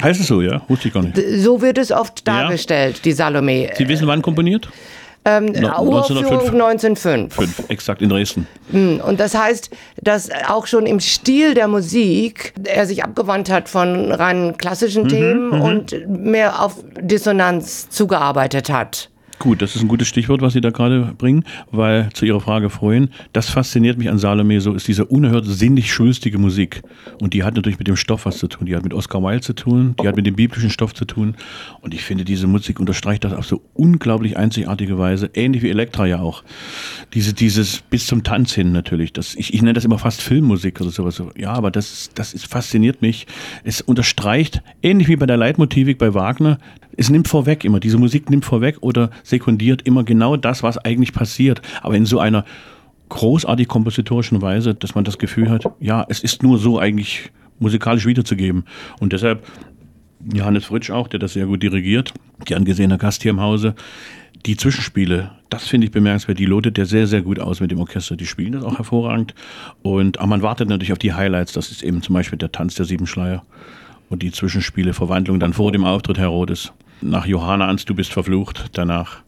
Heißt 0.02 0.22
es 0.22 0.28
so, 0.28 0.42
ja? 0.42 0.62
Wusste 0.68 0.88
ich 0.88 0.94
gar 0.94 1.04
nicht. 1.04 1.18
So 1.38 1.62
wird 1.62 1.78
es 1.78 1.92
oft 1.92 2.28
dargestellt, 2.28 2.98
ja. 2.98 3.02
die 3.04 3.12
Salome. 3.12 3.70
Sie 3.76 3.88
wissen, 3.88 4.08
wann 4.08 4.22
komponiert? 4.22 4.70
Ähm, 5.26 5.48
no, 5.48 5.68
Uraufführung 5.82 6.52
1905. 6.54 7.36
5, 7.36 7.70
exakt, 7.70 8.02
in 8.02 8.10
Dresden. 8.10 8.48
Hm, 8.72 9.02
und 9.02 9.20
das 9.20 9.38
heißt, 9.38 9.70
dass 10.02 10.30
auch 10.48 10.66
schon 10.66 10.86
im 10.86 11.02
Stil 11.02 11.54
der 11.54 11.68
Musik 11.68 12.54
er 12.64 12.86
sich 12.86 13.04
abgewandt 13.04 13.50
hat 13.50 13.68
von 13.68 14.12
rein 14.12 14.56
klassischen 14.58 15.04
mhm, 15.04 15.10
Themen 15.10 15.50
mhm. 15.50 15.62
und 15.62 16.08
mehr 16.08 16.64
auf 16.64 16.76
Dissonanz 17.02 17.90
zugearbeitet 17.90 18.70
hat. 18.70 19.10
Gut, 19.40 19.62
das 19.62 19.78
ist 19.78 19.82
ein 19.82 19.88
gutes 19.88 20.10
Stichwort, 20.10 20.42
was 20.42 20.52
Sie 20.52 20.60
da 20.60 20.70
gerade 20.70 21.14
bringen, 21.18 21.46
weil 21.72 22.10
zu 22.12 22.26
Ihrer 22.26 22.42
Frage 22.42 22.70
vorhin, 22.70 23.08
das 23.32 23.50
fasziniert 23.50 23.98
mich 23.98 24.10
an 24.10 24.18
Salome 24.18 24.60
so, 24.60 24.74
ist 24.74 24.90
diese 24.90 25.06
unerhört 25.06 25.46
sinnlich 25.46 25.94
schwülstige 25.94 26.38
Musik. 26.38 26.82
Und 27.22 27.34
die 27.34 27.46
hat 27.46 27.56
natürlich 27.56 27.80
mit 27.80 27.88
dem 27.88 27.96
Stoff 27.96 28.26
was 28.26 28.38
zu 28.38 28.50
tun. 28.50 28.66
Die 28.66 28.76
hat 28.76 28.84
mit 28.84 28.94
Oscar 28.94 29.24
Wilde 29.24 29.40
zu 29.40 29.54
tun, 29.54 29.96
die 30.02 30.06
hat 30.10 30.18
mit 30.18 30.26
dem 30.26 30.36
biblischen 30.36 30.70
Stoff 30.70 30.94
zu 30.94 31.06
tun. 31.06 31.36
Und 31.80 31.94
ich 31.94 32.04
finde, 32.04 32.26
diese 32.26 32.48
Musik 32.48 32.82
unterstreicht 32.82 33.24
das 33.24 33.32
auf 33.32 33.46
so 33.46 33.62
unglaublich 33.76 34.36
einzigartige 34.36 35.00
Weise, 35.00 35.30
ähnlich 35.34 35.64
wie 35.64 35.70
Elektra 35.70 36.06
ja 36.06 36.20
auch. 36.20 36.44
Diese, 37.14 37.34
dieses 37.34 37.80
bis 37.80 38.08
zum 38.08 38.24
Tanz 38.24 38.54
hin 38.54 38.74
natürlich. 38.74 39.14
Das, 39.14 39.36
ich, 39.36 39.54
ich 39.54 39.62
nenne 39.62 39.74
das 39.74 39.86
immer 39.86 40.00
fast 40.00 40.22
Filmmusik 40.22 40.82
oder 40.82 40.92
sowas. 40.92 41.24
Ja, 41.38 41.54
aber 41.54 41.72
das, 41.72 42.10
das 42.14 42.34
ist, 42.34 42.48
fasziniert 42.48 43.02
mich. 43.02 43.26
Es 43.64 43.80
unterstreicht, 43.80 44.62
ähnlich 44.84 45.08
wie 45.08 45.16
bei 45.16 45.26
der 45.26 45.38
Leitmotivik 45.38 45.98
bei 45.98 46.14
Wagner, 46.14 46.58
es 47.00 47.10
nimmt 47.10 47.30
vorweg 47.30 47.64
immer, 47.64 47.80
diese 47.80 47.98
Musik 47.98 48.30
nimmt 48.30 48.44
vorweg 48.44 48.78
oder 48.82 49.10
sekundiert 49.30 49.84
immer 49.84 50.04
genau 50.04 50.36
das, 50.36 50.64
was 50.64 50.78
eigentlich 50.78 51.14
passiert. 51.14 51.62
Aber 51.82 51.96
in 51.96 52.06
so 52.06 52.20
einer 52.20 52.46
großartig 53.10 53.68
kompositorischen 53.68 54.42
Weise, 54.42 54.76
dass 54.76 54.96
man 54.96 55.04
das 55.04 55.18
Gefühl 55.18 55.50
hat, 55.50 55.66
ja, 55.80 56.06
es 56.10 56.20
ist 56.22 56.44
nur 56.44 56.58
so 56.58 56.80
eigentlich 56.80 57.32
musikalisch 57.60 58.06
wiederzugeben. 58.06 58.66
Und 59.00 59.14
deshalb 59.14 59.46
Johannes 60.34 60.66
Fritsch 60.66 60.92
auch, 60.92 61.08
der 61.08 61.20
das 61.20 61.34
sehr 61.34 61.46
gut 61.46 61.64
dirigiert, 61.64 62.14
gern 62.46 62.66
gesehener 62.66 62.98
Gast 62.98 63.24
hier 63.24 63.32
im 63.32 63.42
Hause. 63.42 63.76
Die 64.46 64.56
Zwischenspiele, 64.56 65.32
das 65.50 65.68
finde 65.68 65.86
ich 65.86 65.92
bemerkenswert. 65.92 66.40
Die 66.40 66.46
lotet 66.46 66.78
der 66.78 66.86
sehr, 66.86 67.08
sehr 67.08 67.22
gut 67.22 67.40
aus 67.40 67.60
mit 67.60 67.72
dem 67.72 67.80
Orchester. 67.80 68.16
Die 68.16 68.26
spielen 68.26 68.54
das 68.54 68.64
auch 68.64 68.78
hervorragend. 68.78 69.34
Und 69.82 70.20
aber 70.20 70.28
man 70.28 70.42
wartet 70.42 70.70
natürlich 70.70 70.94
auf 70.94 71.00
die 71.00 71.14
Highlights. 71.14 71.54
Das 71.54 71.72
ist 71.72 71.84
eben 71.84 72.02
zum 72.02 72.14
Beispiel 72.14 72.38
der 72.38 72.52
Tanz 72.52 72.76
der 72.76 72.86
Sieben 72.86 73.08
Schleier 73.08 73.44
und 74.10 74.24
die 74.24 74.32
Zwischenspiele, 74.32 74.94
Verwandlung 74.94 75.40
dann 75.40 75.54
vor 75.54 75.72
dem 75.72 75.84
Auftritt 75.84 76.18
Herodes. 76.18 76.72
Nach 77.02 77.26
Johanna 77.26 77.68
ans 77.68 77.86
Du 77.86 77.96
bist 77.96 78.12
verflucht 78.12 78.66
danach. 78.74 79.24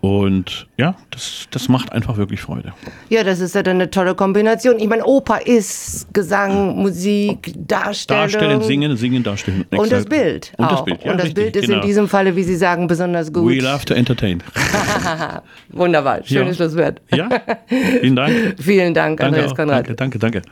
Und 0.00 0.68
ja, 0.76 0.94
das, 1.10 1.48
das 1.50 1.68
macht 1.68 1.90
einfach 1.92 2.16
wirklich 2.16 2.40
Freude. 2.40 2.72
Ja, 3.08 3.24
das 3.24 3.40
ist 3.40 3.54
ja 3.54 3.62
dann 3.62 3.76
eine 3.76 3.90
tolle 3.90 4.14
Kombination. 4.14 4.78
Ich 4.78 4.86
meine, 4.86 5.04
Oper 5.04 5.44
ist 5.46 6.12
Gesang, 6.12 6.76
Musik, 6.76 7.52
Darstellung. 7.56 8.22
Darstellen, 8.22 8.62
singen, 8.62 8.96
singen, 8.96 9.22
darstellen. 9.24 9.62
Exakt. 9.62 9.82
Und 9.82 9.92
das 9.92 10.04
Bild. 10.04 10.52
Und 10.58 10.70
das 10.70 10.84
Bild, 10.84 11.02
ja, 11.02 11.10
Und 11.10 11.18
das 11.18 11.26
richtig, 11.26 11.44
Bild 11.44 11.56
ist 11.56 11.66
genau. 11.66 11.80
in 11.80 11.86
diesem 11.86 12.08
Falle, 12.08 12.36
wie 12.36 12.44
Sie 12.44 12.56
sagen, 12.56 12.86
besonders 12.86 13.32
gut. 13.32 13.50
We 13.50 13.60
love 13.60 13.84
to 13.86 13.94
entertain. 13.94 14.42
Wunderbar, 15.70 16.22
schönes 16.24 16.58
ja. 16.58 16.66
Schlusswort. 16.66 17.00
Ja, 17.12 17.28
vielen 17.66 18.16
Dank. 18.16 18.54
vielen 18.60 18.94
Dank, 18.94 19.18
danke 19.18 19.24
Andreas 19.24 19.54
Konrad. 19.54 19.88
Danke, 19.88 19.94
danke, 19.96 20.18
danke. 20.18 20.42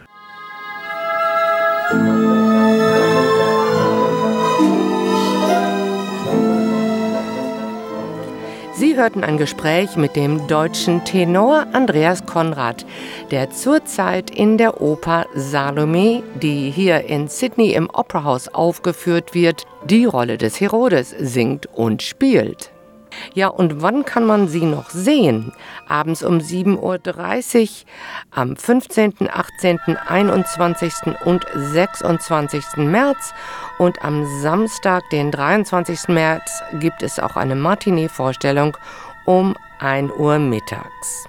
Sie 8.95 9.01
hörten 9.01 9.25
ein 9.25 9.39
Gespräch 9.39 9.97
mit 9.97 10.15
dem 10.15 10.47
deutschen 10.47 11.03
Tenor 11.05 11.67
Andreas 11.73 12.27
Konrad, 12.27 12.87
der 13.33 13.51
zurzeit 13.51 14.31
in 14.31 14.57
der 14.57 14.81
Oper 14.81 15.27
Salome, 15.35 16.23
die 16.41 16.71
hier 16.71 17.07
in 17.07 17.27
Sydney 17.27 17.73
im 17.73 17.91
Opera 17.91 18.39
aufgeführt 18.53 19.35
wird, 19.35 19.65
die 19.85 20.05
Rolle 20.05 20.39
des 20.39 20.61
Herodes 20.61 21.13
singt 21.19 21.67
und 21.75 22.03
spielt. 22.03 22.71
Ja, 23.35 23.49
und 23.49 23.83
wann 23.83 24.05
kann 24.05 24.27
man 24.27 24.49
sie 24.49 24.65
noch 24.65 24.91
sehen? 24.91 25.53
Abends 25.89 26.23
um 26.23 26.39
7.30 26.39 26.81
Uhr 26.81 27.69
am 28.31 28.57
15., 28.57 29.15
18., 29.33 29.79
21. 30.07 30.93
und 31.25 31.47
26. 31.55 32.65
März. 32.77 33.33
Und 33.79 34.05
am 34.05 34.25
Samstag, 34.41 35.09
den 35.11 35.31
23. 35.31 36.09
März, 36.09 36.63
gibt 36.75 37.03
es 37.03 37.19
auch 37.19 37.37
eine 37.37 37.57
Matinee-Vorstellung 37.57 38.77
um 39.25 39.57
1 39.81 40.13
Uhr 40.17 40.39
mittags. 40.39 41.29